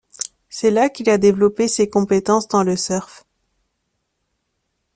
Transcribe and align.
C'est 0.49 0.71
là 0.71 0.89
qu'il 0.89 1.11
a 1.11 1.19
développé 1.19 1.67
ses 1.67 1.87
compétences 1.87 2.47
dans 2.47 2.63
le 2.63 2.75
surf. 2.75 3.23